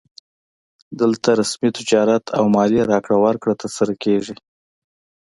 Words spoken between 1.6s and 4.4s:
تجارت او مالي راکړه ورکړه ترسره کیږي